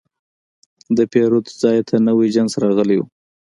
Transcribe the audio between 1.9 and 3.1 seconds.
نوی جنس راغلی و.